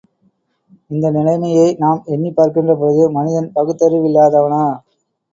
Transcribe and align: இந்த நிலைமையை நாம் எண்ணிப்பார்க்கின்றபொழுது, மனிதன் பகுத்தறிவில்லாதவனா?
இந்த 0.91 1.11
நிலைமையை 1.11 1.75
நாம் 1.79 1.99
எண்ணிப்பார்க்கின்றபொழுது, 2.07 3.03
மனிதன் 3.11 3.51
பகுத்தறிவில்லாதவனா? 3.55 4.63